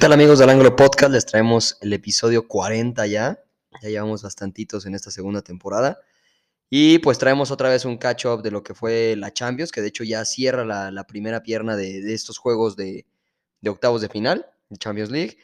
[0.00, 1.12] ¿Qué tal amigos del Ángulo Podcast?
[1.12, 3.44] Les traemos el episodio 40 ya.
[3.82, 6.00] Ya llevamos bastantitos en esta segunda temporada.
[6.70, 9.88] Y pues traemos otra vez un catch-up de lo que fue la Champions, que de
[9.88, 13.04] hecho ya cierra la, primera pierna de, de estos juegos de,
[13.60, 15.36] de, octavos de final, de Champions League.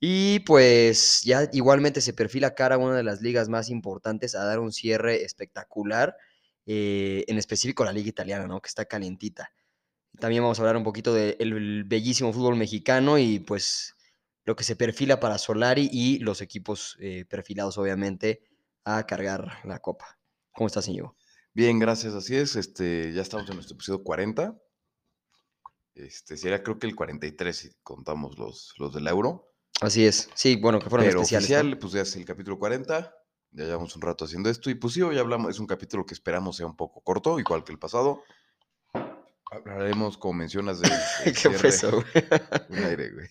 [0.00, 4.44] Y pues ya igualmente se perfila cara a una de las ligas más importantes a
[4.44, 6.16] dar un cierre espectacular,
[6.66, 8.60] eh, en específico la liga italiana, ¿no?
[8.60, 9.52] Que está calientita.
[10.18, 13.94] También vamos a hablar un poquito del bellísimo fútbol mexicano y pues
[14.50, 18.42] lo que se perfila para Solari y los equipos eh, perfilados obviamente
[18.84, 20.18] a cargar la copa.
[20.50, 21.14] ¿Cómo estás, señor?
[21.54, 22.56] Bien, gracias, así es.
[22.56, 24.60] Este, ya estamos en nuestro episodio 40.
[25.94, 29.54] Este, sería creo que el 43 si contamos los, los del euro.
[29.80, 30.28] Así es.
[30.34, 31.44] Sí, bueno, que fueron Pero especiales.
[31.44, 31.78] oficial, ¿no?
[31.78, 33.14] pues ya es el capítulo 40.
[33.52, 34.68] Ya llevamos un rato haciendo esto.
[34.68, 37.62] Y pues sí, hoy hablamos, es un capítulo que esperamos sea un poco corto, igual
[37.62, 38.24] que el pasado.
[39.52, 40.90] Hablaremos, como mencionas, del
[41.40, 42.24] ¿Qué fue eso, güey?
[42.68, 43.28] Un aire, güey.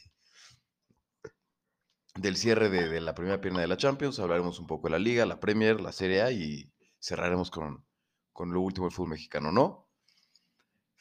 [2.22, 5.26] Del cierre de, la primera pierna de la Champions, hablaremos un poco de la Liga,
[5.26, 7.86] la Premier, la Serie A y cerraremos con,
[8.34, 9.90] con lo último del fútbol mexicano, ¿no?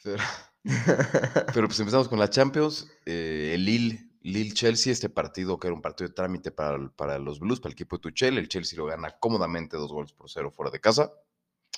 [0.03, 0.23] Pero,
[1.67, 2.89] pues empezamos con la Champions.
[3.05, 7.39] eh, el Lille, Lille-Chelsea, este partido que era un partido de trámite para, para los
[7.39, 8.37] Blues, para el equipo de Tuchel.
[8.37, 11.11] El Chelsea lo gana cómodamente dos goles por cero fuera de casa.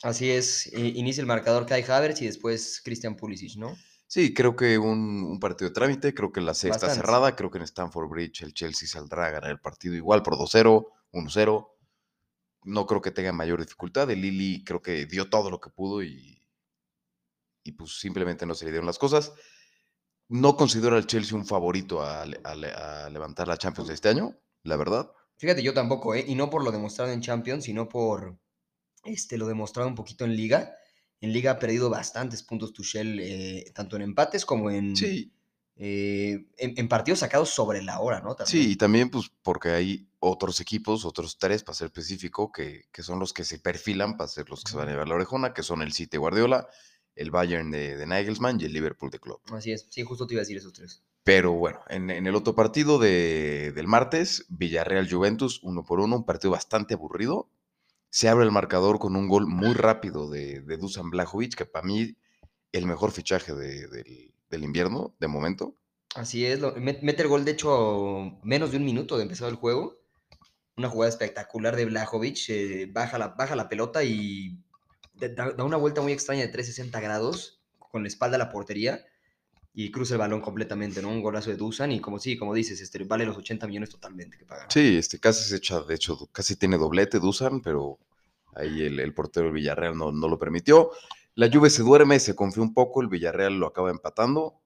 [0.03, 0.67] Así es.
[0.73, 3.76] i- Inicia el marcador Kai Havertz y después Christian Pulisic, ¿no?
[4.14, 6.95] Sí, creo que un, un partido de trámite, creo que la C está Bastante.
[6.95, 10.36] cerrada, creo que en Stamford Bridge el Chelsea saldrá a ganar el partido igual por
[10.36, 11.70] 2-0, 1-0.
[12.64, 14.12] No creo que tenga mayor dificultad.
[14.12, 16.44] El Lili creo que dio todo lo que pudo y,
[17.64, 19.32] y pues simplemente no se le dieron las cosas.
[20.28, 24.36] No considero al Chelsea un favorito a, a a levantar la Champions de este año,
[24.64, 25.09] la verdad.
[25.38, 26.26] Fíjate, yo tampoco, ¿eh?
[26.28, 28.38] Y no por lo demostrado en Champions, sino por
[29.04, 30.76] este, lo demostrado un poquito en Liga.
[31.21, 35.32] En Liga ha perdido bastantes puntos Tuchel, eh, tanto en empates como en, Sí,
[35.77, 38.36] eh, en, en partidos sacados sobre la hora, ¿no?
[38.36, 38.64] También.
[38.65, 43.04] sí, y también pues porque hay otros equipos, otros tres para ser específico, que, que
[43.04, 45.54] son los que se perfilan para ser los que se van a llevar la orejona,
[45.54, 46.67] que son el City Guardiola,
[47.15, 49.42] el Bayern de, de Nagelsmann y el Liverpool de Klopp.
[49.52, 49.87] Así es.
[49.89, 51.04] Sí, justo te iba a decir esos tres.
[51.23, 56.26] Pero bueno, en, en el otro partido de- del martes, Villarreal-Juventus, uno por uno, un
[56.26, 57.48] partido bastante aburrido.
[58.11, 61.88] Se abre el marcador con un gol muy rápido de, de Dusan Blajovic, que para
[61.88, 62.16] mí
[62.72, 65.76] el mejor fichaje de- del, del invierno, de momento.
[66.16, 66.60] Así es.
[66.60, 69.98] lo- met- mete el gol, de hecho, menos de un minuto de empezado el juego.
[70.77, 72.49] Una jugada espectacular de Blajovic.
[72.49, 74.58] eh, baja, la, baja la pelota y
[75.16, 79.05] da una vuelta muy extraña de 360 grados con la espalda a la portería
[79.73, 81.09] y cruza el balón completamente, ¿no?
[81.09, 84.37] Un golazo de Dusan y como sí, como dices, este, vale los 80 millones totalmente
[84.37, 84.70] que pagan.
[84.70, 87.98] Sí, este, casi se echa, de hecho, casi tiene doblete Dusan, pero
[88.55, 90.92] ahí el, el portero del Villarreal no, no lo permitió.
[91.36, 94.61] La Juve se duerme, se confía un poco, el Villarreal lo acaba empatando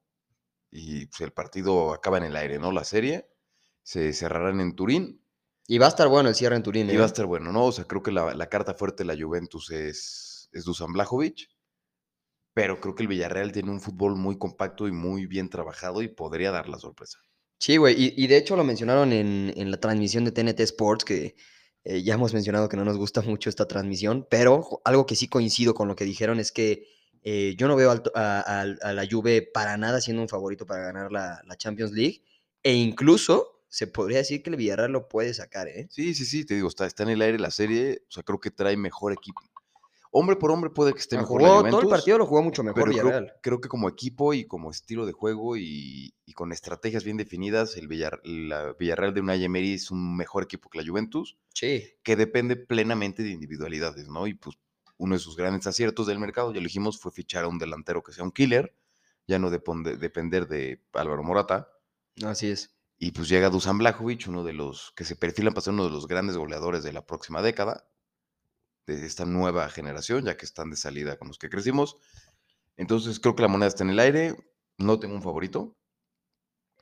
[0.71, 2.71] y pues, el partido acaba en el aire, ¿no?
[2.71, 3.29] La serie
[3.83, 5.21] se cerrarán en Turín
[5.67, 6.89] Y va a estar bueno el cierre en Turín.
[6.89, 7.07] y va a ¿eh?
[7.07, 7.65] estar bueno, ¿no?
[7.65, 11.47] O sea, creo que la, la carta fuerte de la Juventus es, es Dusan Blajovic,
[12.55, 16.07] pero creo que el Villarreal tiene un fútbol muy compacto y muy bien trabajado y
[16.07, 17.19] podría dar la sorpresa.
[17.59, 21.05] Sí, güey, y, y de hecho lo mencionaron en, en la transmisión de TNT Sports,
[21.05, 21.35] que
[21.83, 25.27] eh, ya hemos mencionado que no nos gusta mucho esta transmisión, pero algo que sí
[25.29, 26.87] coincido con lo que dijeron es que
[27.23, 30.83] eh, yo no veo a, a- a la Juve para nada siendo un favorito para
[30.85, 32.23] ganar la, la Champions League,
[32.63, 35.89] e incluso se podría decir que el Villarreal lo puede sacar, ¿eh?
[35.89, 38.39] Sí, sí, sí, te digo, está, está en el aire la serie, o sea, creo
[38.39, 39.41] que trae mejor equipo.
[40.17, 42.63] Hombre por hombre puede que esté Ah, mejor la todo el partido, lo jugó mucho
[42.63, 43.33] mejor pero Villarreal.
[43.41, 47.75] creo que como equipo y como estilo de juego y, y con estrategias bien definidas,
[47.75, 51.83] el Villar- la Villarreal de Unai Emery es un mejor equipo que la Juventus, Sí,
[52.01, 54.25] que depende plenamente de individualidades, ¿no?
[54.25, 54.55] Y pues
[54.97, 58.01] uno de sus grandes aciertos del mercado, ya lo dijimos, fue fichar a un delantero
[58.01, 58.73] que sea un killer,
[59.27, 61.67] ya no deponde- depender de Álvaro Morata.
[62.23, 62.73] así es.
[62.97, 65.89] Y pues llega Dusan Blajovic, uno de los que se perfilan para ser uno de
[65.91, 67.89] los grandes goleadores de la próxima década,
[68.85, 71.97] de esta nueva generación, ya que están de salida con los que crecimos.
[72.77, 74.35] Entonces creo que la moneda está en el aire,
[74.77, 75.75] no tengo un favorito.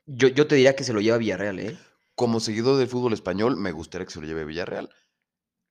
[0.06, 1.78] Yo, yo te diría que se lo lleva Villarreal, ¿eh?
[2.16, 4.90] Como seguidor del fútbol español, me gustaría que se lo lleve Villarreal.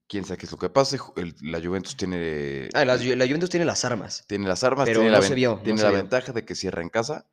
[0.08, 0.99] Quién sabe qué es lo que pase.
[1.17, 4.25] el- la Juventus tiene, Ah, la, Ju- la Juventus tiene las armas.
[4.26, 5.99] tiene las armas, pero tiene la, no se ven- vio, no tiene se la vio.
[5.99, 7.29] ventaja de que cierra en casa.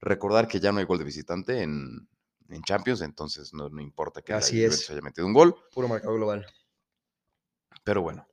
[0.00, 2.08] Recordar que ya no hay gol de visitante en,
[2.48, 4.68] en Champions, entonces no, no importa que Así la es.
[4.70, 5.54] Juventus haya metido un gol.
[5.72, 6.46] Puro marcador global.
[7.84, 8.26] Pero bueno,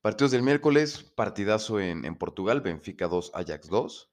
[0.00, 4.10] partidos del miércoles, partidazo en, en Portugal, Benfica 2, Ajax 2.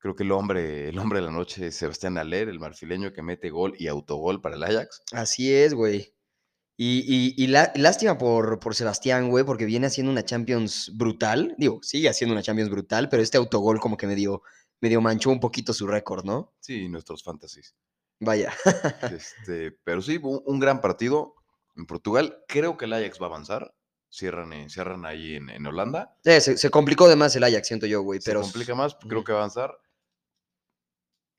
[0.00, 3.22] Creo que el hombre, el hombre de la noche es Sebastián Aller, el marfileño que
[3.22, 5.02] mete gol y autogol para el Ajax.
[5.12, 6.14] Así es, güey.
[6.76, 11.56] Y, y- y lá- lástima por, por Sebastián, güey, porque viene haciendo una Champions brutal.
[11.58, 14.42] Digo, sigue haciendo una Champions brutal, pero este autogol como que medio,
[14.80, 16.54] medio manchó un poquito su récord, ¿no?
[16.60, 17.74] Sí, nuestros fantasies.
[18.20, 18.52] Vaya.
[19.12, 21.34] Este, pero sí, un, un gran partido
[21.74, 22.38] en Portugal.
[22.46, 23.74] Creo que el Ajax va a avanzar.
[24.10, 26.16] Cierran, en- cierran ahí en, en Holanda.
[26.24, 28.20] Eh, se, se complicó de más el Ajax, siento yo, güey.
[28.20, 29.24] Se Pero complica más, creo Ujú.
[29.24, 29.78] que avanzar.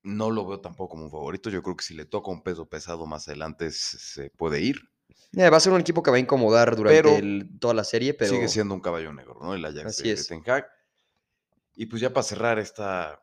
[0.04, 1.50] No lo veo tampoco como un favorito.
[1.50, 4.78] Yo creo que si le toca un peso pesado más adelante se, se puede ir.
[5.34, 7.84] eh, va a ser un equipo que va a incomodar durante Pero el- toda la
[7.84, 9.54] serie, pero Sigue siendo un caballo negro, ¿no?
[9.54, 10.28] El Ajax Así de, de es.
[10.28, 10.68] Ten Hag.
[11.76, 13.22] Y pues ya para cerrar esta,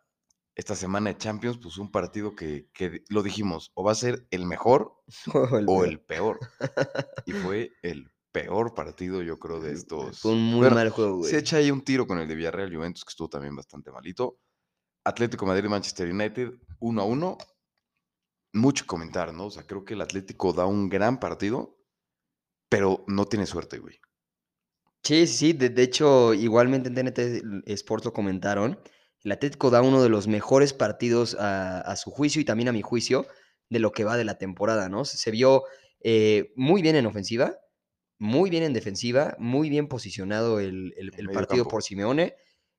[0.54, 4.26] esta semana de Champions, pues un partido que, que lo dijimos, o va a ser
[4.30, 4.92] el mejor
[5.58, 6.40] el o el peor.
[7.26, 10.20] Y fue el peor partido, yo creo, de estos.
[10.20, 11.30] Fue un muy mal juego, güey.
[11.30, 14.38] Se echa ahí un tiro con el de Villarreal Juventus, que estuvo también bastante malito.
[15.04, 16.50] Atlético Madrid Manchester United,
[16.80, 17.38] 1 a 1.
[18.52, 19.46] Mucho comentar, ¿no?
[19.46, 21.78] O sea, creo que el Atlético da un gran partido,
[22.68, 24.00] pero no tiene suerte, güey.
[25.02, 25.52] Sí, sí, sí.
[25.54, 28.78] De, de hecho, igualmente en TNT Sports lo comentaron.
[29.24, 32.72] El Atlético da uno de los mejores partidos a, a su juicio y también a
[32.72, 33.26] mi juicio
[33.70, 35.06] de lo que va de la temporada, ¿no?
[35.06, 35.64] Se, se vio
[36.00, 37.58] eh, muy bien en ofensiva,
[38.18, 41.70] muy bien en defensiva, muy bien posicionado el, el- partido campo.
[41.70, 42.34] por Simeone.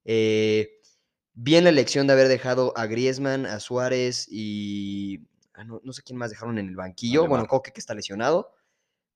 [0.06, 0.80] Eh,
[1.34, 5.20] bien la elección de haber dejado a Griezmann, a Suárez y
[5.54, 7.28] ah, no, no sé quién más dejaron en el banquillo.
[7.28, 7.46] Bueno.
[7.48, 8.52] Coque que está lesionado.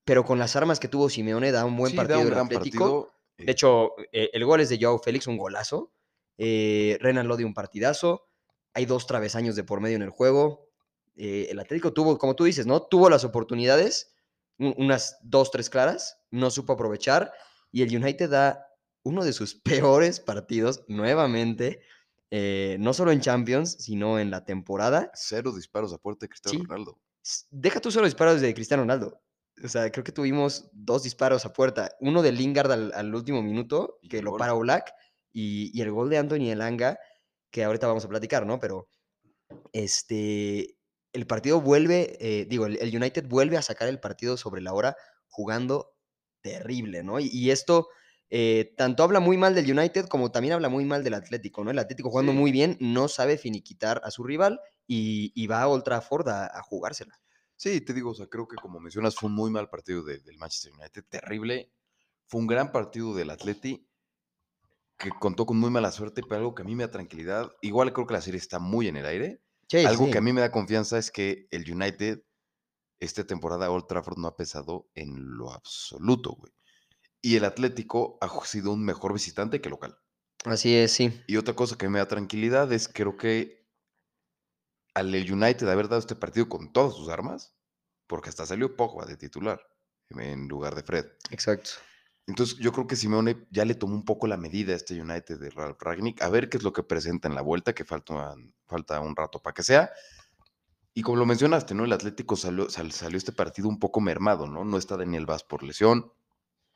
[0.04, 2.34] Pero con las armas que tuvo Simeone da un buen Sí, partido da un el
[2.34, 2.78] gran Atlético.
[2.80, 3.14] partido.
[3.38, 5.94] De eh, hecho, eh, el gol es de Joao Félix, un golazo.
[6.38, 8.28] Eh, Renan Lodi, un partidazo.
[8.74, 10.70] Hay dos travesaños de por medio en el juego.
[11.16, 12.82] Eh, el Atlético tuvo, como tú dices, ¿no?
[12.84, 14.21] Tuvo las oportunidades, un-
[14.78, 17.34] unas dos, tres claras, no supo aprovechar.
[17.72, 18.68] Y el United da
[19.04, 21.82] uno de sus peores partidos nuevamente,
[22.30, 25.12] eh, no solo en Champions, sino en la temporada.
[25.14, 26.66] cero disparos a puerta de Cristiano Sí.
[26.66, 27.00] Ronaldo.
[27.50, 29.22] Deja tú solo disparos de Cristiano Ronaldo.
[29.64, 31.96] O sea, creo que tuvimos dos disparos a puerta.
[32.00, 34.40] Uno de Lingard al, al último minuto, que lo gol.
[34.40, 34.92] para Oblak,
[35.34, 36.98] y, y el gol de Anthony Elanga,
[37.52, 38.60] que ahorita vamos a platicar, ¿no?
[38.60, 38.88] Pero
[39.74, 40.78] este,
[41.14, 44.74] el partido vuelve, eh, digo, el, el United vuelve a sacar el partido sobre la
[44.74, 44.96] hora
[45.28, 45.96] jugando
[46.42, 47.20] terrible, ¿no?
[47.20, 47.90] Y, y esto
[48.30, 51.72] eh, tanto habla muy mal del United como también habla muy mal del Atlético, ¿no?
[51.72, 52.34] El Atlético jugando Sí.
[52.34, 56.46] muy bien, no sabe finiquitar a su rival y, y va a Old Trafford a,
[56.48, 57.20] a jugársela.
[57.56, 60.20] Sí, te digo, o sea, creo que como mencionas, fue un muy mal partido de-
[60.20, 61.72] del Manchester United, terrible.
[62.28, 63.88] Fue un gran partido del Atleti,
[64.98, 67.52] que contó con muy mala suerte, pero algo que a mí me da tranquilidad.
[67.62, 69.42] Igual creo que la serie está muy en el aire.
[69.72, 70.12] Sí, algo sí.
[70.12, 72.22] que a mí me da confianza es que el United,
[73.00, 76.52] esta temporada, Old Trafford no ha pesado en lo absoluto, güey.
[77.22, 79.98] Y el Atlético ha sido un mejor visitante que local.
[80.44, 81.24] Así es, sí.
[81.26, 83.66] Y otra cosa que me da tranquilidad es creo que
[84.94, 87.56] al United haber dado este partido con todas sus armas,
[88.08, 89.62] porque hasta salió Pogba de titular
[90.10, 91.06] en lugar de Fred.
[91.30, 91.72] Exacto.
[92.28, 95.40] Entonces yo creo que Simeone ya le tomó un poco la medida a este United
[95.40, 98.36] de Ralf Ragnick, a ver qué es lo que presenta en la vuelta, que falta,
[98.68, 99.92] falta un rato para que sea.
[100.94, 101.86] Y como lo mencionaste, ¿no?
[101.86, 104.66] El Atlético salió, sal- salió este partido un poco mermado, ¿no?
[104.66, 106.12] No está Daniel Vaz por lesión,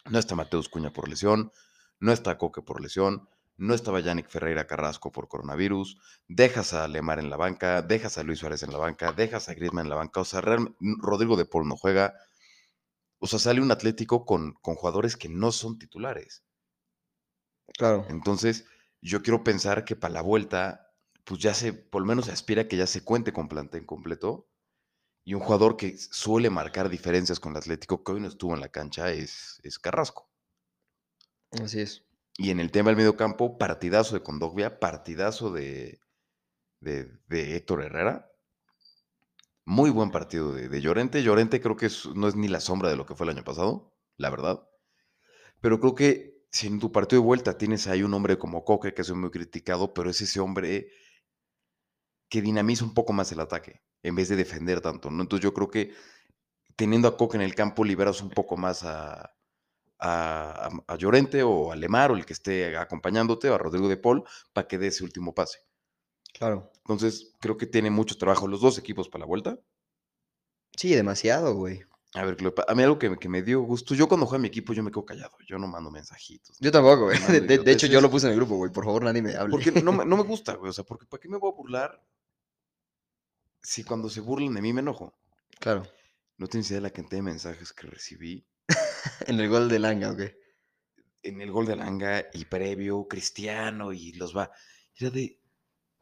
[0.09, 1.51] no está Mateus Cuña por lesión,
[1.99, 3.27] no está Coque por lesión,
[3.57, 8.23] no estaba Yannick Ferreira Carrasco por coronavirus, dejas a Lemar en la banca, dejas a
[8.23, 11.35] Luis Suárez en la banca, dejas a Griezmann en la banca, o sea, realmente Rodrigo
[11.37, 12.13] de Paul no juega,
[13.19, 16.43] o sea, sale un Atlético con, con jugadores que no son titulares.
[17.77, 18.05] Claro.
[18.09, 18.65] Entonces,
[19.01, 20.93] yo quiero pensar que para la vuelta,
[21.23, 23.85] pues ya se, por lo menos se aspira a que ya se cuente con plantel
[23.85, 24.49] completo.
[25.27, 28.61] Y un jugador que suele marcar diferencias con el Atlético, que hoy no estuvo en
[28.61, 30.29] la cancha, es, es Carrasco.
[31.63, 32.05] Así es.
[32.37, 35.99] Y en el tema del medio campo, partidazo de Condogbia, partidazo de,
[36.79, 38.31] de, de Héctor Herrera.
[39.65, 41.23] Muy buen partido de, Llorente.
[41.23, 43.91] Llorente creo que no es ni la sombra de lo que fue el año pasado,
[44.15, 44.67] la verdad.
[45.59, 48.93] Pero creo que si en tu partido de vuelta tienes ahí un hombre como Coque,
[48.93, 50.89] que es muy criticado, pero es ese hombre
[52.29, 55.23] que dinamiza un poco más el ataque, en vez de defender tanto, ¿no?
[55.23, 55.93] Entonces yo creo que
[56.75, 59.31] teniendo a Coque en el campo liberas un poco más a
[60.99, 64.67] Llorente o a Lemar o el que esté acompañándote, o a Rodrigo de Paul, para
[64.67, 65.59] que dé ese último pase.
[66.37, 66.71] Claro.
[66.79, 69.57] Entonces creo que tiene mucho trabajo los dos equipos para la vuelta.
[70.77, 71.83] Sí, demasiado, güey.
[72.13, 72.37] A ver,
[72.67, 74.73] a mí algo que, me- que me dio gusto, yo cuando juego a mi equipo
[74.73, 76.57] yo me quedo callado, yo no mando mensajitos.
[76.59, 77.19] Yo tampoco, güey.
[77.19, 77.27] no
[77.63, 78.71] De, hecho, yo lo puse en el grupo, güey.
[78.71, 79.51] Por favor, nadie me hable.
[79.51, 80.69] Porque no, me- no me gusta, güey.
[80.69, 82.01] O sea, porque ¿para qué me voy a burlar
[83.61, 85.17] si cuando se burlan de mí me enojo?
[85.59, 85.83] Claro.
[86.37, 88.45] No tienes idea de la cantidad de mensajes que recibí
[89.27, 90.21] En el gol de Langa, ok.
[91.23, 94.51] en el gol de Langa y previo, Cristiano y los va.
[94.95, 95.39] Era de.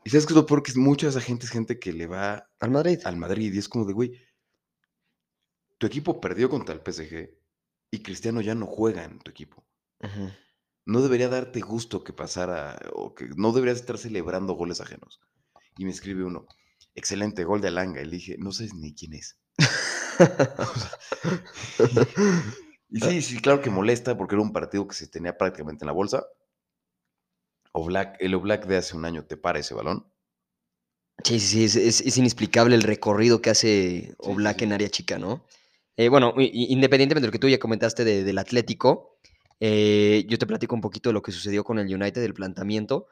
[0.05, 0.63] ¿Y sabes qué es lo peor?
[0.63, 2.99] Que mucha de esa gente es gente que le va Al Madrid.
[3.05, 4.19] al Madrid y es como de, güey,
[5.77, 7.29] tu equipo perdió contra el PSG
[7.91, 9.63] y Cristiano ya no juega en tu equipo.
[10.85, 15.21] No debería darte gusto que pasara o que no deberías estar celebrando goles ajenos.
[15.77, 16.45] Y me escribe uno,
[16.95, 18.01] excelente gol de Alanga.
[18.01, 19.39] Y le dije, no sé ni quién es.
[22.89, 25.87] y sí, sí, claro que molesta porque era un partido que se tenía prácticamente en
[25.87, 26.25] la bolsa.
[27.73, 30.05] Oblak, el Oblak de hace un año te para ese balón.
[31.23, 34.65] Sí, sí, sí, es, es- inexplicable el recorrido que hace Sí, Oblak sí.
[34.65, 35.45] en área chica, ¿no?
[35.95, 39.17] Eh, bueno, independientemente de lo que tú ya comentaste de- del Atlético,
[39.59, 43.07] eh, yo te platico un poquito de lo que sucedió con el United, del planteamiento.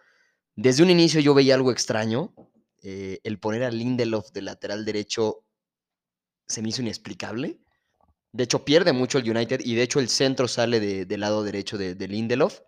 [0.56, 2.34] Desde un inicio yo veía algo extraño.
[2.84, 5.46] eh, el poner a Lindelof de lateral derecho
[6.48, 7.60] se me hizo inexplicable.
[8.34, 11.44] De hecho, pierde mucho el United y de hecho el centro sale de- del lado
[11.44, 12.62] derecho de, de Lindelof.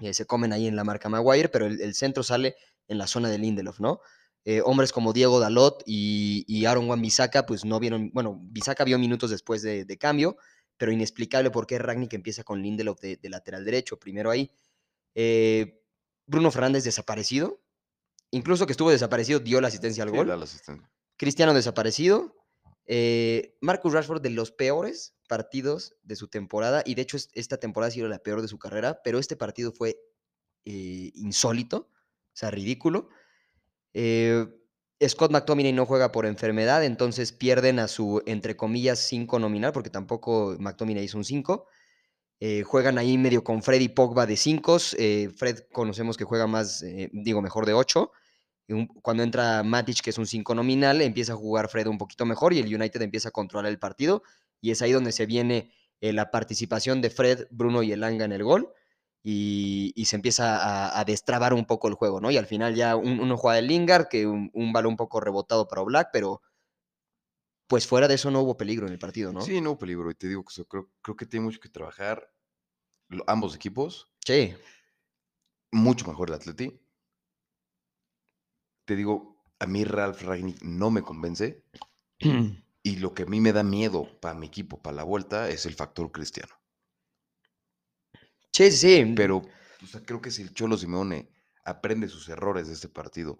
[0.00, 2.56] Eh, se comen ahí en la marca Maguire, pero el, el centro sale
[2.88, 4.00] en la zona de Lindelof, ¿no?
[4.44, 8.98] Eh, hombres como Diego Dalot y, y Aaron Wan-Bissaka, pues no vieron, bueno, Bissaka vio
[8.98, 10.36] minutos después de, de cambio,
[10.76, 14.50] pero inexplicable por qué Ragnick empieza con Lindelof de, de lateral derecho, primero ahí.
[15.14, 15.80] Eh,
[16.26, 17.60] Bruno Fernández desaparecido,
[18.30, 20.26] incluso que estuvo desaparecido, dio la asistencia al Sí, gol.
[20.26, 20.90] da la asistencia.
[21.16, 22.34] Cristiano desaparecido.
[22.86, 27.58] Eh, Marcus Rashford de los peores partidos de su temporada, y de hecho es- esta
[27.58, 29.98] temporada ha sido la peor de su carrera, pero este partido fue
[30.64, 33.08] eh, insólito, o sea, ridículo.
[33.94, 34.46] Eh,
[35.08, 39.90] Scott McTominay no juega por enfermedad, entonces pierden a su, entre comillas, 5 nominal, porque
[39.90, 41.66] tampoco McTominay es un 5.
[42.64, 44.78] juegan ahí medio con Fred y Pogba de 5.
[45.36, 48.12] Fred conocemos que juega más, eh, digo, mejor de 8.
[49.02, 52.52] Cuando entra Matic, que es un 5 nominal, empieza a jugar Fred un poquito mejor
[52.52, 54.22] y el United empieza a controlar el partido.
[54.60, 58.32] Y es ahí donde se viene eh, la participación de Fred, Bruno y Elanga en
[58.32, 58.72] el gol.
[59.24, 62.32] Y, y se empieza a, a, destrabar un poco el juego, ¿no?
[62.32, 65.20] Y al final ya un, uno juega de Lingard, que un, un, balón un poco
[65.20, 66.42] rebotado para Black, pero
[67.68, 69.40] pues fuera de eso no hubo peligro en el partido, ¿no?
[69.40, 70.10] Sí, no hubo peligro.
[70.10, 72.30] Y te digo que creo, creo que tiene mucho que trabajar
[73.26, 74.08] ambos equipos.
[74.26, 74.54] Sí.
[75.70, 76.81] Mucho mejor el Atleti.
[78.92, 81.64] Te digo, a mí Ralph Ragnick no me convence.
[82.82, 85.64] y lo que a mí me da miedo para mi equipo, para la vuelta, es
[85.64, 86.52] el factor cristiano.
[88.52, 89.14] Sí, sí.
[89.16, 89.38] Pero
[89.82, 91.30] o sea, creo que si el Cholo Simeone
[91.64, 93.38] aprende sus errores de este partido,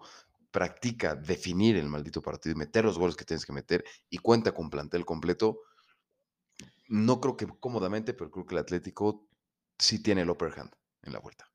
[0.49, 4.55] practica definir el maldito partido y meter los goles que tienes que meter y cuenta
[4.55, 5.59] con plantel completo,
[6.87, 9.29] no creo que cómodamente, pero creo que el Atlético
[9.77, 10.71] sí tiene el upper hand
[11.03, 11.52] en la vuelta.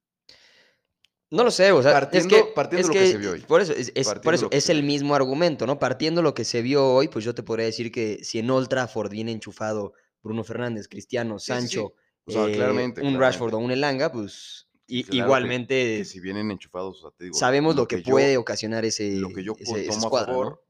[1.30, 3.32] No lo sé, o sea, partiendo, es que, partiendo es lo que, que se vio
[3.32, 3.40] hoy.
[3.40, 5.78] Por eso, es, es por eso, es el mismo argumento, ¿no?
[5.78, 8.68] Partiendo lo que se vio hoy, pues yo te podría decir que si en Old
[8.68, 9.92] Trafford viene enchufado
[10.23, 11.75] Bruno Fernández, Cristiano, Sí, sí, sí.
[11.75, 11.94] Sancho,
[12.25, 13.18] O sea, eh, claramente, un claramente.
[13.18, 17.16] Rashford o un Elanga, pues y- Claro que- igualmente Que, si vienen enchufados, o sea,
[17.16, 20.25] te digo, sabemos lo que, yo- puede ocasionar ese, lo que yo ese- tomo a
[20.25, 20.61] favor ¿no?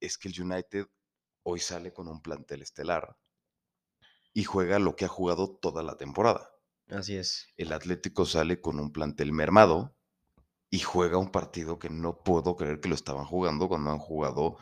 [0.00, 0.86] es que el United
[1.42, 3.14] hoy sale con un plantel estelar
[4.32, 6.51] y juega lo que ha jugado toda la temporada.
[6.92, 7.46] Así es.
[7.56, 9.96] El Atlético sale con un plantel mermado
[10.70, 14.56] y juega un partido que no puedo creer que lo estaban jugando cuando han jugado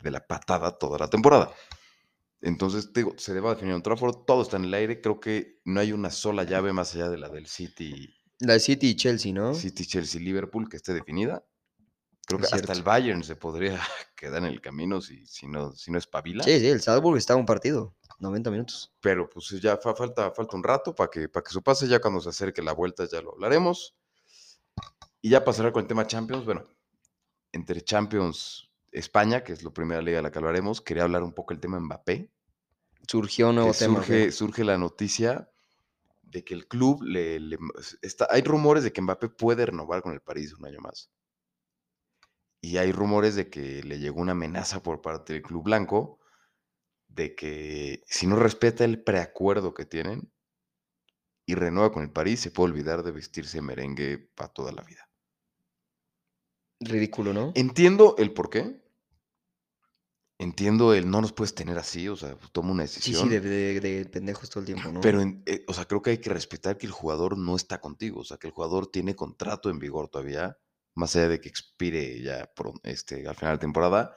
[0.00, 1.52] de la patada toda la temporada.
[2.40, 5.60] Entonces, te digo, se debe definir un Trafford, todo está en el aire, creo que
[5.64, 8.96] no hay una sola llave más allá de la del City, La de City y
[8.96, 9.54] Chelsea, ¿no?
[9.54, 11.44] City, Chelsea, Liverpool que esté definida.
[12.26, 12.72] Creo que Es hasta cierto.
[12.74, 13.80] el Bayern se podría
[14.16, 16.44] quedar en el camino si, si no, si no espabila.
[16.44, 18.92] Sí, sí, el Salzburg está a un partido, 90 minutos.
[19.00, 21.86] Pero pues ya fa- falta, falta un rato para que, para que eso pase.
[21.88, 23.94] Ya cuando se acerque la vuelta ya lo hablaremos.
[25.20, 26.44] Y ya pasará con el tema Champions.
[26.44, 26.64] Bueno,
[27.52, 31.32] entre Champions España, que es la primera liga de la que hablaremos, quería hablar un
[31.32, 32.30] poco el tema Mbappé.
[33.06, 34.00] Surgió un nuevo tema.
[34.32, 35.50] surge, la noticia
[36.22, 37.58] de que el club le, le-
[38.02, 41.10] está, hay rumores de que Mbappé puede renovar con el París un año más.
[42.60, 46.17] Y hay rumores de que le llegó una amenaza por parte del club blanco
[47.08, 50.30] de que si no respeta el preacuerdo que tienen
[51.46, 55.08] y renueva con el París, se puede olvidar de vestirse merengue para toda la vida.
[56.80, 57.52] Ridículo, ¿no?
[57.56, 58.80] Entiendo el por qué.
[60.40, 63.24] Entiendo el no nos puedes tener así, o sea, toma una Sí, decisión.
[63.24, 65.00] sí, de, de- de pendejos todo el tiempo, ¿no?
[65.00, 67.80] Pero, en- eh, o sea, creo que hay que respetar que el jugador no está
[67.80, 70.56] contigo, o sea, que el jugador tiene contrato en vigor todavía,
[70.94, 74.14] más allá de que expire ya pron- este, al final de temporada.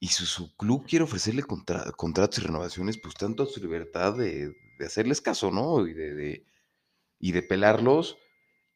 [0.00, 4.14] Y si su club quiere ofrecerle contra- contratos y renovaciones, pues tanto a su libertad
[4.16, 5.86] de, de hacerles caso, ¿no?
[5.86, 6.44] Y de,
[7.20, 8.16] y de pelarlos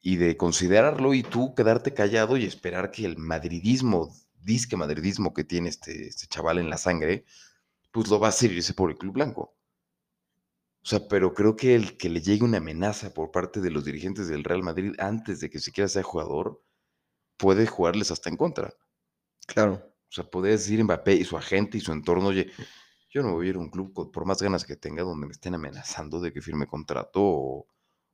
[0.02, 5.44] y de considerarlo y tú quedarte callado y esperar que el madridismo, disque madridismo que
[5.44, 7.24] tiene este, este chaval en la sangre,
[7.92, 9.56] pues lo va a hacer irse por el club blanco.
[10.84, 13.84] O sea, pero creo que el que le llegue una amenaza por parte de los
[13.84, 16.62] dirigentes del Real Madrid antes de que siquiera sea jugador,
[17.38, 18.74] puede jugarles hasta en contra.
[19.46, 19.91] Claro.
[20.12, 22.52] O sea, puede decir Mbappé y su agente y su entorno, oye,
[23.10, 25.32] yo no voy a ir a un club por más ganas que tenga donde me
[25.32, 27.66] estén amenazando de que firme contrato o,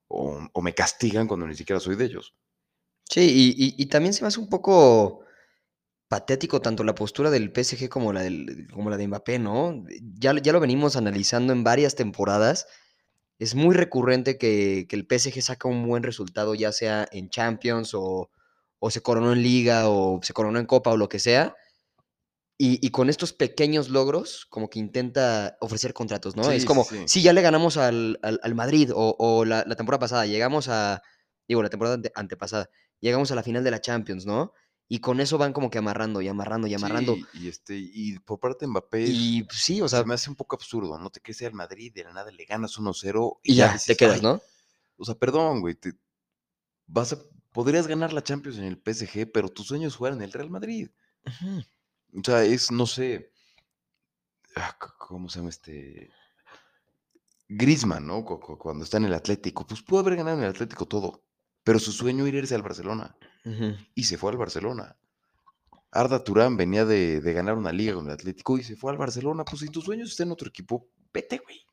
[0.09, 2.35] o- me castigan cuando ni siquiera soy de ellos.
[3.05, 5.21] Sí, y, y- y también se me hace un poco
[6.09, 9.85] patético tanto la postura del PSG como la, del, como la de Mbappé, ¿no?
[10.19, 12.69] Ya, ya lo venimos analizando en varias temporadas.
[13.39, 17.93] Es muy recurrente que, que el PSG saca un buen resultado, ya sea en Champions
[17.95, 18.31] o,
[18.81, 21.57] o se coronó en Liga o se coronó en Copa o lo que sea.
[22.61, 26.43] Y, y, con estos pequeños logros, como que intenta ofrecer contratos, ¿no?
[26.43, 29.77] Sí, es como, sí, ya le ganamos al, al, al Madrid o, o la, la,
[29.77, 31.01] temporada pasada, llegamos a,
[31.47, 34.53] digo, la temporada ante, antepasada, llegamos a la final de la Champions, ¿no?
[34.89, 37.15] Y con eso van como que amarrando y amarrando y amarrando.
[37.15, 40.29] Sí, y, este, y por parte de Mbappé, y sí, o sea, se me hace
[40.29, 41.11] un poco absurdo, ¿no?
[41.11, 43.97] Te quedes al Madrid, de la nada le ganas 1-0 y, y, ya, dices, te
[43.97, 44.43] quedas, ¿no?
[44.97, 45.93] O sea, perdón, güey, te,
[46.89, 47.19] vas a,
[47.53, 50.51] podrías ganar la Champions en el PSG, pero tu sueño es jugar en el Real
[50.51, 50.91] Madrid.
[51.25, 51.65] -huh.
[52.15, 53.33] O sea, es, no sé,
[54.57, 56.11] ah, ¿cómo se llama este?
[57.49, 58.25] Griezmann, ¿no?
[58.25, 61.25] Cuando está en el Atlético, pues pudo haber ganado en el Atlético todo,
[61.65, 63.17] pero su sueño era irse al Barcelona.
[63.45, 63.89] Uh -huh.
[63.95, 64.97] Y se fue al Barcelona.
[65.91, 68.99] Arda Turán venía de, de, ganar una liga con el Atlético y se fue al
[68.99, 69.45] Barcelona.
[69.45, 71.65] Pues si tus sueños están en otro equipo, vete, güey.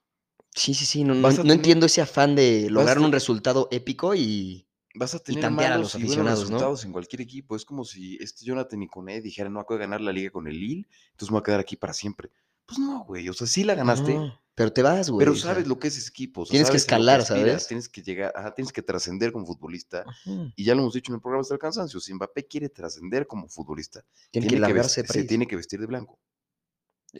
[0.55, 1.03] Sí, sí, sí.
[1.03, 4.64] No, no, no tener, entiendo ese afán de lograr un resultado épico y.
[4.95, 6.87] Vas a tener y malos a los aficionados, resultados ¿no?
[6.87, 7.55] en cualquier equipo.
[7.55, 10.59] Es como si este Jonathan Iconé dijera, no acabo de ganar la liga con el
[10.59, 12.31] Lille, entonces me voy a quedar aquí para siempre.
[12.65, 13.29] Pues no, güey.
[13.29, 14.15] O sea, sí la ganaste.
[14.15, 15.19] No, pero te vas, güey.
[15.19, 16.41] Pero sabes o sea, lo que es ese equipo.
[16.41, 17.67] O sea, tienes que escalar, que aspiras, ¿sabes?
[17.67, 20.03] Tienes que llegar, ajá, tienes que trascender como futbolista.
[20.07, 20.53] Ajá.
[20.55, 21.99] Y ya lo hemos dicho en el programa hasta el cansancio.
[21.99, 25.55] Si Mbappé quiere trascender como futbolista, tiene, tiene que largarse que vestir, se tiene que
[25.55, 26.17] vestir de blanco.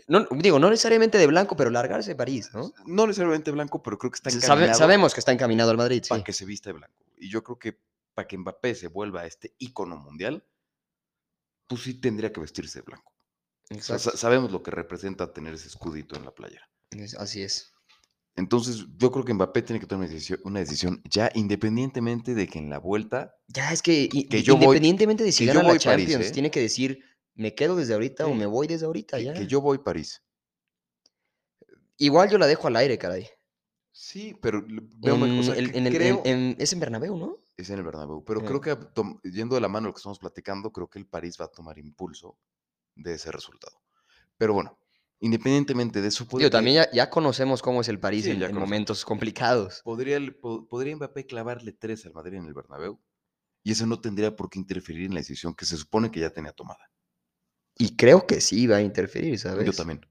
[0.08, 2.74] No, digo, no necesariamente de blanco, pero largarse de París, ¿no?
[2.86, 4.66] No necesariamente blanco, pero creo que está encaminado.
[4.66, 6.10] Sabe, sabemos que está encaminado al Madrid, sí.
[6.10, 7.05] Para que se vista de blanco.
[7.18, 7.82] Y yo creo que
[8.14, 10.48] para que Mbappé se vuelva este ícono mundial,
[11.68, 13.14] pues sí tendría que vestirse de blanco.
[13.72, 16.62] O sea, sabemos lo que representa tener ese escudito en la playa.
[17.18, 17.74] Así es.
[18.38, 22.48] Entonces, yo creo que Mbappé tiene que tomar una decisión, una decisión, ya independientemente de
[22.48, 23.36] que en la vuelta.
[23.48, 26.34] Ya es que, que yo independientemente voy, de si gana la Champions, París, ¿eh?
[26.34, 27.00] tiene que decir,
[27.34, 28.32] me quedo desde ahorita sí.
[28.32, 29.20] o me voy desde ahorita.
[29.20, 29.34] Ya.
[29.34, 30.22] que yo voy a París.
[31.98, 33.30] Igual yo la dejo al aire, caray.
[33.98, 37.38] Sí, pero veo en, o sea, el, en, creo, en, en, es en Bernabéu, ¿no?
[37.56, 38.46] Es en el Bernabéu, pero sí.
[38.46, 38.78] creo que
[39.24, 41.80] yendo de la mano lo que estamos platicando, creo que el París va a tomar
[41.80, 42.38] impulso
[42.94, 43.82] de ese resultado.
[44.36, 44.78] Pero bueno,
[45.22, 46.28] independientemente de eso...
[46.34, 49.80] Digo, también ya, ya, conocemos cómo es el París sí, en, en momentos complicados.
[49.86, 53.00] Podría, podría Mbappé clavarle tres al Madrid en el Bernabéu
[53.64, 56.32] y eso no tendría por qué interferir en la decisión que se supone que ya
[56.32, 56.92] tenía tomada.
[57.78, 59.66] Y creo que sí va a interferir, ¿sabes?
[59.66, 60.06] Yo también.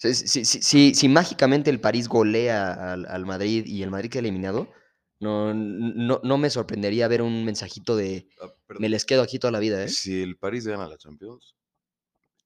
[0.00, 4.20] Si, si, si, si mágicamente el París golea al, al, Madrid y el Madrid queda
[4.20, 4.72] eliminado,
[5.18, 9.50] no, no, no me sorprendería ver un mensajito de ah, me les quedo aquí toda
[9.50, 9.88] la vida, ¿eh?
[9.88, 11.54] Si el París gana la Champions,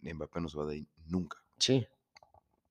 [0.01, 1.39] Mbappé no se va de ahí nunca.
[1.57, 1.87] Sí.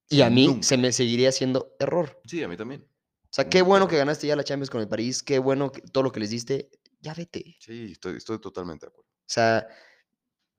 [0.10, 0.64] Y a mí nunca.
[0.64, 2.20] se me seguiría haciendo error.
[2.26, 2.82] Sí, a mí también.
[2.82, 5.82] O sea, qué bueno que ganaste ya la Champions con el París, qué bueno que,
[5.82, 6.70] todo lo que les diste,
[7.00, 7.56] ya vete.
[7.62, 9.10] Sí, estoy, estoy totalmente de acuerdo.
[9.10, 9.66] O sea,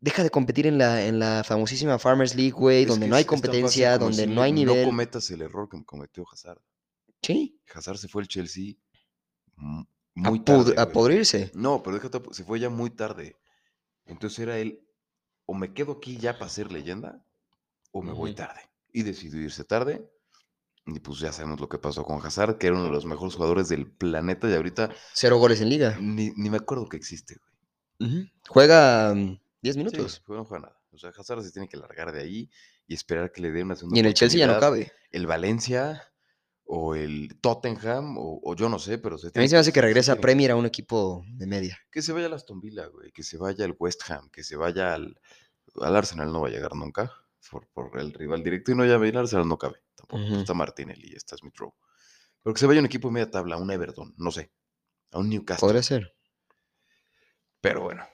[0.04, 3.96] deja de competir en la, en la famosísima Farmers League, güey, donde no hay competencia,
[3.96, 4.82] donde no hay nivel.
[4.82, 6.60] No cometas el error que cometió Hazard.
[7.22, 7.58] Sí.
[7.74, 8.74] Hazard se fue al Chelsea
[10.14, 10.74] muy a tarde.
[10.76, 11.50] a podrirse.
[11.54, 13.36] No, pero déjate, se fue ya muy tarde.
[14.04, 14.86] Entonces era él,
[15.46, 17.24] o me quedo aquí ya para ser leyenda,
[17.90, 18.18] o me uh -huh.
[18.18, 18.60] voy tarde.
[18.92, 20.06] Y decidió irse tarde.
[20.86, 23.36] Y pues ya sabemos lo que pasó con Hazard, que era uno de los mejores
[23.36, 24.90] jugadores del planeta y ahorita...
[25.14, 25.96] Cero goles en liga.
[25.98, 27.54] Ni, ni me acuerdo que existe, güey.
[28.00, 28.32] Uh -huh.
[28.48, 29.14] Juega
[29.64, 30.22] 10 minutos.
[30.27, 30.81] Sí, no juega nada.
[30.92, 32.50] O sea, Hazard se tiene que largar de ahí
[32.87, 34.92] y esperar que le dé una segunda Y en el Chelsea ya no cabe.
[35.11, 36.12] El Valencia
[36.64, 39.16] o el Tottenham o, o yo no sé, pero...
[39.16, 41.79] Se a mí se me hace que regrese a Premier a un equipo de media.
[41.90, 43.11] Que se vaya a Aston Villa, güey.
[43.12, 45.18] Que se vaya al West Ham, que se vaya al...
[45.81, 47.11] Al Arsenal no va a llegar nunca
[47.50, 49.83] por, por el rival directo y no ya el Arsenal no cabe.
[49.96, 50.40] Tampoco uh -huh.
[50.40, 51.74] está Martinelli, está Smith Rowe.
[52.42, 54.53] Pero que se vaya un equipo de media tabla, a un Everton, no sé.
[55.11, 55.66] A un Newcastle.
[55.66, 56.14] Podría ser.
[57.62, 58.07] Pero bueno,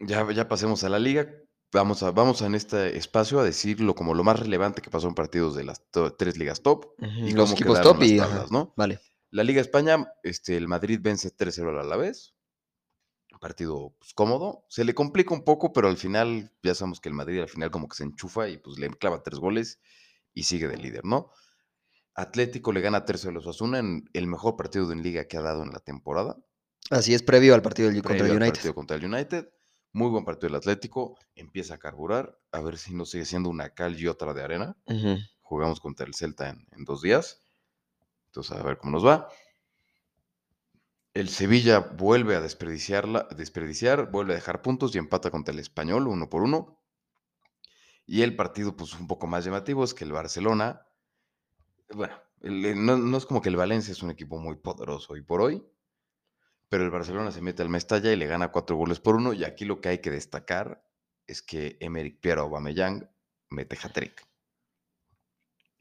[0.00, 1.28] ya, ya pasemos a la liga.
[1.72, 5.14] Vamos, a, vamos en este espacio a decirlo como lo más relevante que pasó en
[5.14, 5.82] partidos de las
[6.16, 6.86] tres ligas top.
[6.98, 7.28] Uh -huh.
[7.28, 8.18] y Los equipos top y...
[8.18, 8.72] Tablas, ¿no?
[8.76, 9.00] Vale.
[9.30, 12.36] La Liga España, este, el Madrid vence 3-0 al Alavés.
[13.32, 14.64] Un partido pues, cómodo.
[14.68, 17.72] Se le complica un poco, pero al final, ya sabemos que el Madrid al final
[17.72, 19.80] como que se enchufa y pues le clava tres goles
[20.34, 21.32] y sigue de líder, ¿no?
[22.14, 25.42] Atlético le gana 3 a los Osasuna en el mejor partido de liga que ha
[25.42, 26.36] dado en la temporada.
[26.90, 28.54] Así es, previo al partido del, previo contra el United.
[28.54, 29.48] partido contra el United.
[29.94, 31.16] Muy buen partido del Atlético.
[31.36, 32.36] Empieza a carburar.
[32.50, 34.76] A ver si no sigue siendo una cal y otra de arena.
[34.86, 35.28] Uh -huh.
[35.40, 37.40] Jugamos contra el Celta en, en, dos días.
[38.26, 39.28] Entonces, a ver cómo nos va.
[41.14, 46.08] El Sevilla vuelve a desperdiciarla, desperdiciar, vuelve a dejar puntos y empata contra el Español
[46.08, 46.80] uno por uno.
[48.04, 50.88] Y el partido, pues un poco más llamativo, es que el Barcelona,
[51.94, 55.22] bueno, el, no, no, es como que el Valencia es un equipo muy poderoso hoy
[55.22, 55.64] por hoy,
[56.68, 59.32] pero el Barcelona se mete al Mestalla y le gana cuatro goles por uno.
[59.32, 60.84] Y aquí lo que hay que destacar
[61.26, 63.08] es que Emerick Pierre Aubameyang
[63.50, 64.26] mete hat-trick.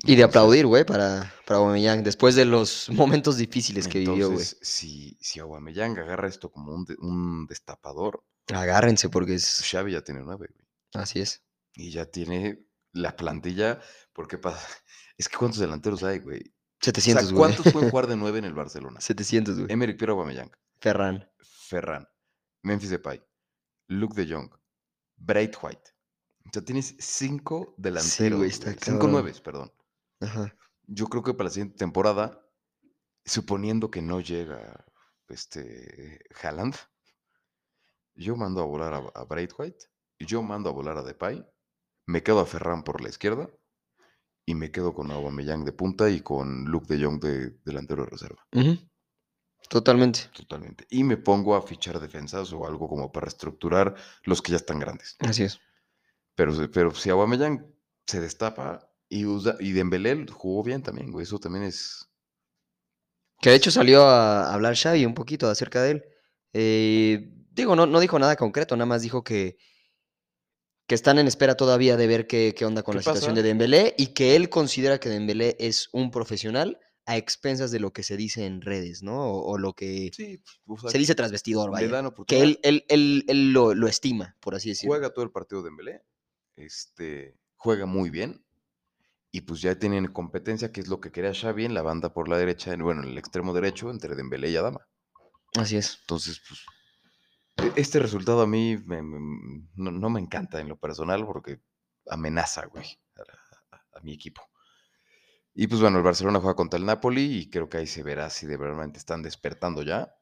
[0.05, 4.43] Y de aplaudir, güey, para, para Aubameyang, después de los momentos difíciles que vivió, güey.
[4.43, 9.63] Si, si Aubameyang agarra esto como un, de- un destapador, Agárrense porque es...
[9.71, 10.67] Xavi ya tiene nueve, güey.
[10.93, 11.43] Así es.
[11.75, 13.79] Y ya tiene la plantilla,
[14.11, 14.59] porque pasa...
[15.17, 16.39] Es que ¿cuántos delanteros hay, güey?
[16.41, 17.39] O 700, sea, güey.
[17.53, 18.99] ¿cuántos pueden jugar de nueve en el Barcelona?
[18.99, 19.71] 700, güey.
[19.71, 20.51] Emerick Pierre Aubameyang,
[20.83, 21.25] Ferran.
[21.39, 22.05] Ferran,
[22.61, 23.23] Memphis Depay,
[23.87, 24.49] Luke de Jong,
[25.15, 25.91] Braith White.
[26.45, 29.71] O sea, tienes cinco delanteros, güey, está cinco nueves, perdón.
[30.19, 30.53] Ajá.
[30.83, 32.45] Yo creo que para la siguiente temporada,
[33.23, 34.85] suponiendo que no llega
[35.29, 36.75] este Haaland,
[38.15, 39.85] yo mando a volar a, a Braithwaite,
[40.19, 41.47] y yo mando a volar a Depay,
[42.07, 43.49] me quedo a Ferran por la izquierda
[44.45, 48.09] y me quedo con Aubameyang de punta y con Luke de Jong de delantero de
[48.09, 48.45] reserva.
[49.69, 50.29] Totalmente.
[50.33, 50.85] totalmente.
[50.89, 54.79] Y me pongo a fichar defensas o algo como para reestructurar los que ya están
[54.79, 55.15] grandes.
[55.19, 55.59] Así es.
[56.35, 57.65] Pero, pero si Aubameyang
[58.05, 62.09] se destapa y, usa, y Dembélé jugó bien también, güey, eso también es...
[63.41, 66.05] Que de hecho salió a hablar Xavi un poquito acerca de él.
[66.53, 69.57] Eh, digo, no, no dijo nada concreto, nada más dijo que,
[70.87, 73.43] que están en espera todavía de ver qué, qué onda con ¿Qué la situación de
[73.43, 78.03] Dembélé y que él considera que Dembélé es un profesional a expensas de lo que
[78.03, 79.25] se dice en redes, ¿no?
[79.25, 82.11] O, o lo que Sí, o sea, se dice tras vestidor, vaya.
[82.27, 84.91] Que él, él, él, él lo, lo estima, por así decirlo.
[84.95, 86.01] juega todo el partido de Dembélé,
[86.55, 88.45] este, juega muy bien
[89.31, 92.29] y pues ya tienen competencia, que es lo que quería Xavi en la banda por
[92.29, 94.87] la derecha, en- bueno, en el extremo derecho entre Dembélé y Adama.
[95.55, 95.97] Así es.
[96.01, 96.61] Entonces, pues
[97.57, 101.59] e- este resultado a mí me- me- no, no me encanta en lo personal porque
[102.07, 102.85] amenaza, güey,
[103.17, 104.41] a, a- a mi equipo.
[105.55, 108.29] Y pues bueno, el Barcelona juega contra el Napoli y creo que ahí se verá
[108.29, 110.15] si de verdad están despertando ya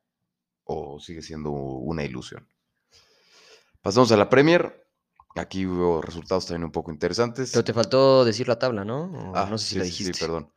[0.63, 2.48] o sigue siendo una ilusión.
[3.82, 4.88] Pasamos a la Premier.
[5.36, 7.52] Aquí hubo resultados también un poco interesantes.
[7.52, 9.32] Pero te faltó decir la tabla, ¿no?
[9.34, 10.26] Ah, no sé si sí, la sí, sí, dijiste.
[10.26, 10.52] perdón.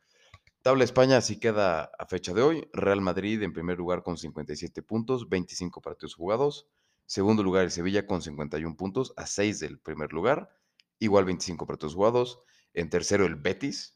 [0.61, 2.69] Tabla España así queda a fecha de hoy.
[2.73, 6.67] Real Madrid en primer lugar con 57 puntos, 25 partidos jugados.
[7.05, 10.49] Segundo lugar el Sevilla con 51 puntos, a 6 del primer lugar.
[10.99, 12.39] Igual 25 partidos jugados.
[12.73, 13.93] En tercero el Betis,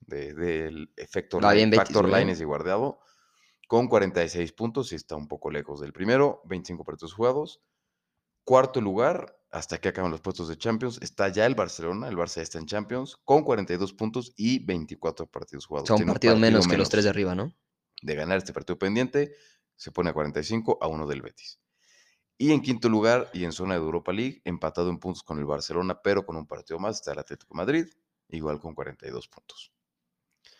[0.00, 2.20] de- del efecto Line- bien Factor güey.
[2.22, 3.00] Lines y guardeado,
[3.68, 6.42] con 46 puntos y está un poco lejos del primero.
[6.46, 7.62] 25 partidos jugados.
[8.44, 12.08] Cuarto lugar, hasta que acaban los puestos de Champions, está ya el Barcelona.
[12.08, 15.90] El Barça está en Champions con 42 puntos y 24 partidos jugados.
[15.90, 16.88] Un Tiene un partido menos que los menos.
[16.88, 17.54] tres de arriba, ¿no?
[18.02, 19.34] De ganar este partido pendiente,
[19.76, 21.60] se pone a 45 a 1 del Betis.
[22.38, 25.44] Y en quinto lugar y en zona de Europa League, empatado en puntos con el
[25.44, 27.86] Barcelona, pero con un partido más, está el Atlético de Madrid,
[28.30, 29.72] igual con 42 puntos.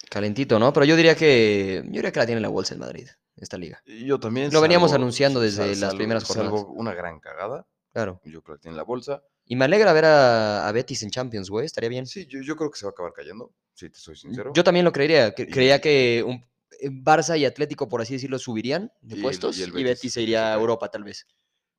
[0.08, 0.72] Calentito, ¿no?
[0.72, 1.82] Pero yo diría que.
[1.84, 3.80] Yo diría que la tiene la bolsa en Madrid, esta liga.
[3.86, 4.52] Y yo también.
[4.52, 6.74] Lo veníamos salvo- anunciando desde las salvo- primeras Salvo jornadas.
[6.76, 8.20] una gran cagada, Claro.
[8.24, 9.22] yo creo que tiene la bolsa.
[9.44, 11.66] Y me alegra ver a, a Betis en Champions, güey.
[11.66, 12.06] Estaría bien.
[12.06, 14.52] Sí, yo, yo creo que se va a acabar cayendo, si te soy sincero.
[14.54, 15.28] Yo también lo creería.
[15.28, 16.44] Y- Creía que un-
[16.80, 19.84] eh, Barça y Atlético, por así decirlo, subirían de Y puestos y y, el Betis,
[19.86, 20.54] Betis se iría a.
[20.56, 21.26] Europa, tal vez.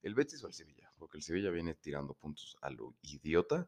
[0.04, 0.92] ¿El Betis o el Sevilla?
[0.98, 3.68] Porque el Sevilla viene tirando puntos a lo idiota.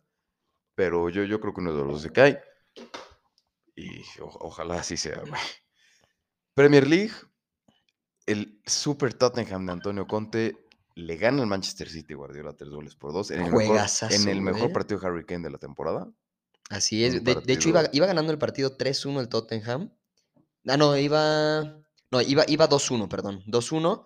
[0.76, 2.41] Pero yo, yo creo que uno de los dos se cae.
[4.22, 5.42] O- ojalá así sea, güey.
[6.54, 7.12] Premier League.
[8.26, 10.56] El Super Tottenham de Antonio Conte
[10.96, 13.32] le gana al Manchester City Guardiola tres goles por dos.
[13.32, 13.78] En el, mejor,
[14.10, 14.74] en el mejor güey.
[14.74, 16.10] partido de Harry Kane de la temporada.
[16.70, 17.24] Así es.
[17.24, 19.94] De, de hecho, iba, iba ganando el partido 3-1 el Tottenham.
[20.68, 21.82] Ah, no, iba.
[22.12, 23.44] No, iba, iba 2-1, perdón.
[23.48, 24.06] 2-1.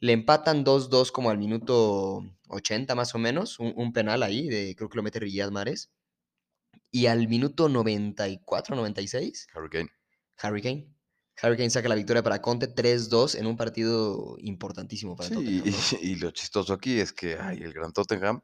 [0.00, 3.58] Le empatan 2-2 como al minuto 80 más o menos.
[3.58, 5.90] Un, un penal ahí, de, creo que lo mete Riyad Mahrez.
[6.90, 9.90] Y al minuto 94, 96, Harry Kane.
[10.38, 10.94] Harry Kane.
[11.40, 15.62] Harry Kane saca la victoria para Conte 3-2 en un partido importantísimo para Sí, Tottenham.
[15.66, 15.76] y, ¿no?
[16.02, 18.40] y lo chistoso aquí es que hay el gran Tottenham.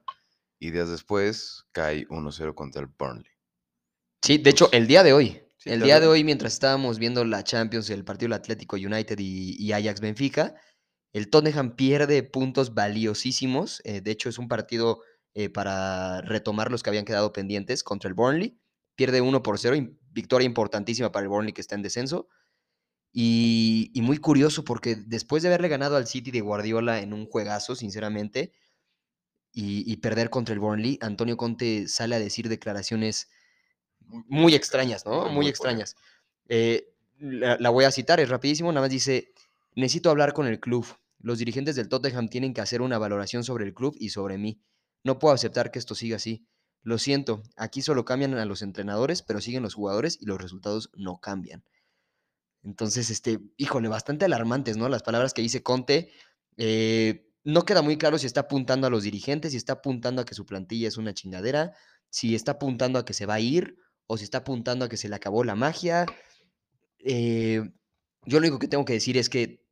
[0.61, 3.31] Y días después cae 1-0 contra el Burnley.
[4.23, 5.43] Sí, de hecho, el día de hoy.
[5.59, 9.19] Sí, el día de hoy, mientras estábamos viendo la Champions, el partido del Atlético United
[9.19, 10.55] y, y Ajax Benfica,
[11.13, 13.81] el Tottenham pierde puntos valiosísimos.
[13.85, 15.01] eh, de hecho, es un partido
[15.35, 18.59] eh, para retomar los que habían quedado pendientes contra el Burnley.
[18.97, 22.29] Pierde 1 por 0, im- victoria importantísima para el Burnley que está en descenso.
[23.13, 27.27] Y, y muy curioso porque después de haberle ganado al City de Guardiola en un
[27.27, 28.53] juegazo, sinceramente,
[29.53, 33.29] y, y perder contra el Burnley, Antonio Conte sale a decir declaraciones
[34.29, 35.25] muy extrañas, ¿no?
[35.27, 35.95] Muy, muy extrañas.
[36.49, 39.33] Eh, la, la voy a citar, es rapidísimo, nada más dice,
[39.77, 40.87] necesito hablar con el club.
[41.21, 44.61] Los dirigentes del Tottenham tienen que hacer una valoración sobre el club y sobre mí.
[45.05, 46.47] No puedo aceptar que esto siga así.
[46.83, 50.91] Lo siento, aquí solo cambian a los entrenadores, pero siguen los jugadores y los resultados
[50.95, 51.65] no cambian.
[52.63, 54.89] Entonces, este, híjole, bastante alarmantes, ¿no?
[54.89, 56.11] Las palabras que dice Conte.
[56.57, 60.25] eh, no queda muy claro si está apuntando a los dirigentes, si está apuntando a
[60.25, 61.75] que su plantilla es una chingadera,
[62.09, 64.97] si está apuntando a que se va a ir o si está apuntando a que
[64.97, 66.07] se le acabó la magia.
[67.01, 67.61] Eh,
[68.25, 69.63] yo lo único que tengo que decir es que,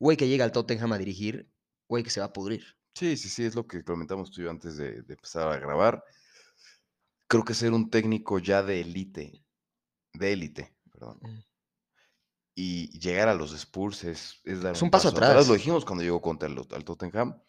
[0.00, 1.52] güey, que llega al Tottenham a dirigir,
[1.88, 2.77] güey, que se va a pudrir.
[2.98, 5.58] Sí, sí, sí, es lo que comentamos tú y yo antes de, de empezar a
[5.58, 6.02] grabar.
[7.28, 9.44] Creo que ser un técnico ya de élite,
[10.14, 11.38] de élite, perdón, Mm.
[12.54, 15.46] y llegar a los Spurs es, es dar Es un paso atrás.
[15.46, 17.40] Lo dijimos cuando llegó contra el, al Tottenham.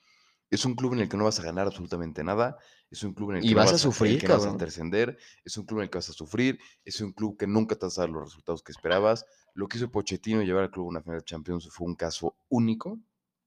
[0.51, 2.57] Es un club en el que no vas a ganar absolutamente nada.
[2.89, 4.57] Es un club en el Y que no vas a sufrir, que no vas a
[4.57, 5.17] trascender.
[5.45, 6.59] Es un club en el que vas a sufrir.
[6.83, 9.25] Es un club que nunca te vas a dar los resultados que esperabas.
[9.53, 12.35] Lo que hizo Pochettino llevar al club a una final de Champions fue un caso
[12.49, 12.99] único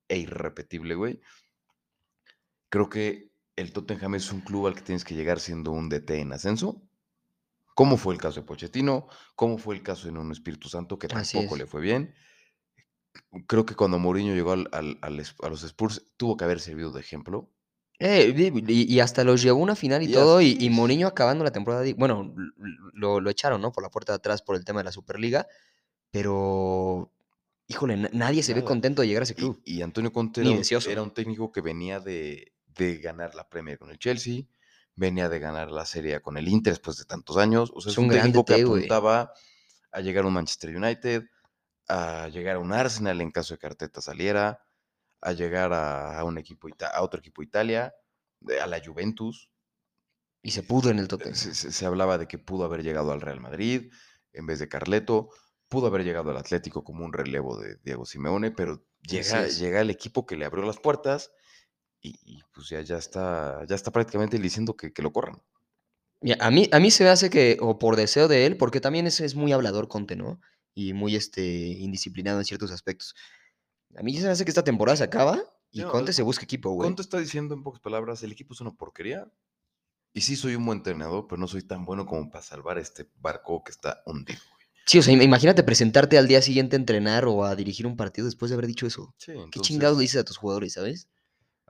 [0.09, 1.21] e irrepetible, güey.
[2.73, 6.21] Creo que el Tottenham es un club al que tienes que llegar siendo un DT
[6.21, 6.81] en ascenso.
[7.75, 9.09] ¿Cómo fue el caso de Pochettino?
[9.37, 12.15] ¿Cómo fue el caso de un Espíritu Santo que tampoco le fue bien?
[13.47, 16.61] Creo que cuando Mourinho llegó al- al- al es- a los Spurs tuvo que haber
[16.61, 17.51] servido de ejemplo.
[17.99, 18.35] Eh,
[18.67, 20.71] y, y hasta los llevó a una final y, Y todo, y.
[20.71, 22.35] Mourinho acabando la temporada, bueno,
[22.95, 23.71] lo, lo echaron, ¿no?
[23.71, 25.47] Por la puerta de atrás por el tema de la Superliga,
[26.11, 27.13] pero,
[27.69, 29.61] híjole, na- nadie se ve contento de llegar a ese club.
[29.67, 33.99] y Antonio Conte era un técnico que venía de, de ganar la Premier con el
[33.99, 34.43] Chelsea,
[34.95, 37.71] venía de ganar la Serie A con el Inter después de tantos años.
[37.75, 39.33] O sea, Es es un técnico que apuntaba
[39.91, 41.25] a llegar a un Manchester United,
[41.89, 44.61] a llegar a un Arsenal en caso de que Arteta saliera,
[45.21, 47.95] a llegar a, a un equipo a otro equipo Italia,
[48.41, 49.51] de- a la Juventus.
[50.43, 51.35] Y se pudo en el Eh, Tottenham.
[51.35, 53.93] Se, se- se hablaba de que pudo haber llegado al Real Madrid
[54.33, 55.29] en vez de Carleto,
[55.69, 59.91] pudo haber llegado al Atlético como un relevo de Diego Simeone, pero llega, llega el
[59.91, 61.31] equipo que le abrió las puertas
[62.03, 65.41] y, y, pues ya, ya, está, ya está prácticamente diciendo que, que lo corran.
[66.41, 69.07] A mí, a mí se me hace que, o por deseo de él, porque también
[69.07, 70.41] es, es muy hablador Conte, ¿no?
[70.75, 73.15] Y muy este, indisciplinado en ciertos aspectos.
[73.97, 76.23] A mí se me hace que esta temporada se acaba y No, Conte el- se
[76.23, 76.87] busca equipo, güey.
[76.89, 79.31] Conte está diciendo en pocas palabras, el equipo es una porquería.
[80.15, 83.09] Y sí soy un buen entrenador, pero no soy tan bueno como para salvar este
[83.17, 84.41] barco que está hundido.
[84.51, 84.63] güey.
[84.87, 87.97] Sí, o sea, im- imagínate presentarte al día siguiente a entrenar o a dirigir un
[87.97, 89.15] partido después de haber dicho eso.
[89.17, 91.09] Sí, ¿Qué entonces, chingados le dices a tus jugadores, sabes?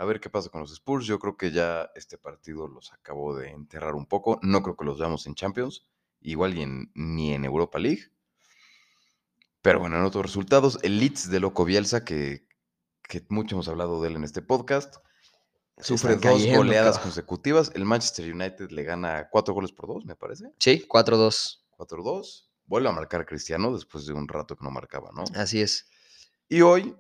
[0.03, 1.07] A ver qué pasa con los Spurs.
[1.07, 4.41] Yo creo que ya este partido los acabó de enterrar un poco.
[4.43, 5.87] No creo que los veamos en Champions,
[6.21, 8.11] igual en- ni en Europa League.
[9.61, 12.45] Pero bueno, en otros resultados, el Leeds de Loco Bielsa, que,
[13.09, 14.97] que mucho hemos hablado de él en este podcast,
[15.79, 17.11] sufre dos cayendo, goleadas cabrón.
[17.11, 17.71] consecutivas.
[17.77, 20.53] El Manchester United le gana cuatro goles por dos, me parece.
[20.59, 21.62] Sí, 4-2.
[21.79, 22.49] 4-2.
[22.67, 25.23] Vuelve a marcar Cristiano después de un rato que no marcaba, ¿no?
[25.37, 25.88] Así es.
[26.49, 26.97] Y hoy,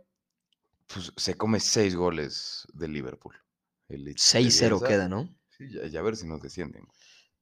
[0.92, 3.34] pues se come seis goles del Liverpool.
[3.88, 4.86] El Leeds de 6-0 Bielsa.
[4.86, 5.28] queda, ¿no?
[5.56, 6.86] Sí, ya, ya a ver si nos descienden.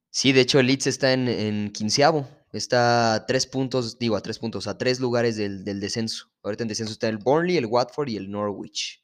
[0.09, 2.27] Sí, de hecho el Leeds está en, en quinceavo.
[2.51, 6.29] Está a tres puntos, digo, a tres puntos, a tres lugares del, del descenso.
[6.43, 9.01] Ahorita en descenso está el Burnley, el Watford y el Norwich.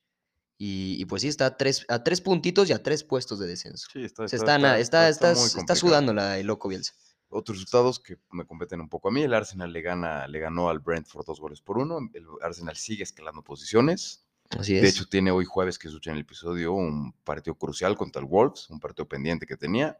[0.57, 3.47] Y, y pues sí, está a tres, a tres puntitos y a tres puestos de
[3.47, 3.87] descenso.
[3.93, 6.93] Sí, está, Se está, está, está, está sudando la, el loco Bielsa.
[7.29, 9.21] Otros resultados que me competen un poco a mí.
[9.21, 11.99] El Arsenal le, gana, le ganó al Brentford dos goles por uno.
[12.13, 14.26] El Arsenal sigue escalando posiciones.
[14.51, 14.81] Así es.
[14.81, 18.27] De hecho, tiene hoy jueves que escuché en el episodio un partido crucial contra el
[18.27, 19.97] Wolves, un partido pendiente que tenía.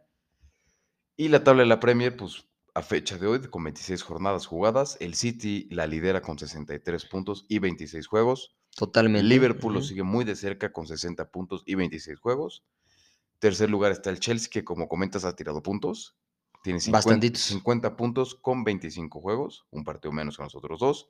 [1.16, 4.98] Y la tabla de la Premier, pues a fecha de hoy, con 26 jornadas jugadas,
[5.00, 8.56] el City la lidera con 63 puntos y 26 juegos.
[8.76, 9.28] totalmente.
[9.28, 12.64] Liverpool lo sigue muy de cerca con 60 puntos y 26 juegos.
[13.40, 16.16] Tercer lugar está el Chelsea, que como comentas ha tirado puntos.
[16.64, 17.42] Tiene 50, Bastantitos.
[17.42, 21.10] 50 puntos con 25 juegos, un partido menos que nosotros dos.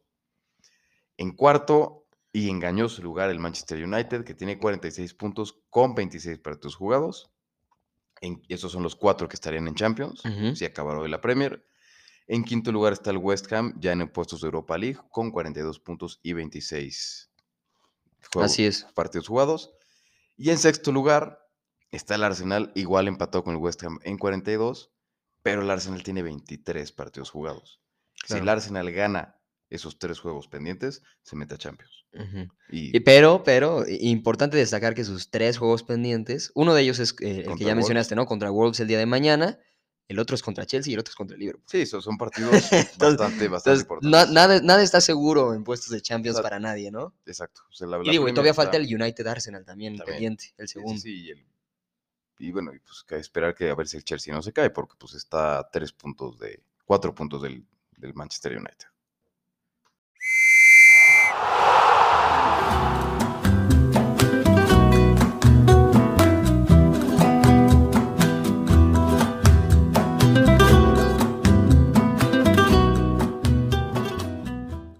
[1.18, 2.07] En cuarto
[2.38, 7.32] y engañoso lugar el Manchester United, que tiene 46 puntos con 26 partidos jugados.
[8.22, 10.22] En, esos son los cuatro que estarían en Champions,
[10.56, 11.66] si acabara hoy la Premier.
[12.28, 15.80] En quinto lugar está el West Ham, ya en puestos de Europa League, con 42
[15.80, 17.32] puntos y 26
[18.34, 18.84] juegos- Así es.
[18.94, 19.72] partidos jugados.
[20.36, 21.40] Y en sexto lugar
[21.90, 24.92] está el Arsenal, igual empatado con el West Ham en 42,
[25.42, 27.80] pero el Arsenal tiene 23 partidos jugados.
[28.26, 28.50] Si el.
[28.50, 29.37] Arsenal gana
[29.70, 32.06] esos tres juegos pendientes, se mete a Champions.
[32.70, 37.12] Y, Y pero, pero, importante destacar que sus tres juegos pendientes, uno de ellos es
[37.22, 37.76] eh, el que ya Wolves.
[37.76, 38.26] mencionaste, ¿no?
[38.26, 39.60] Contra Wolves el día de mañana,
[40.08, 41.66] el otro es contra Chelsea y el otro es contra el Liverpool.
[41.68, 44.12] sí, so- son partidos Entonces- bastante, bastante Entonces, importantes.
[44.12, 47.14] na- nada, nada está seguro en puestos de Champions para nadie, ¿no?
[47.26, 47.62] Exacto.
[47.70, 50.16] o sea, la- Y digo, y todavía está- falta el United Arsenal también, También.
[50.16, 51.02] pendiente, el sí, sí, segundo.
[51.02, 51.46] sí, y, el-
[52.40, 54.94] y bueno, pues que esperar que a ver si el Chelsea no se cae, porque
[54.98, 57.66] pues está a tres puntos de, cuatro puntos del,
[57.98, 58.88] del Manchester United.